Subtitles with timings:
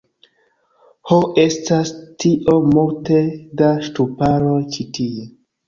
[1.11, 1.91] Ho, estas
[2.25, 3.21] tiom multe
[3.63, 5.31] da ŝtuparoj ĉi tie